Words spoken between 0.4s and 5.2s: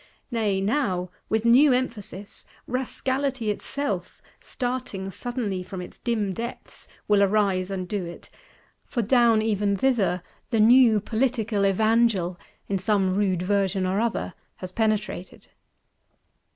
now, with new emphasis, Rascality itself, starting